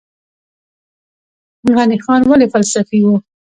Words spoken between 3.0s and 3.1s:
و؟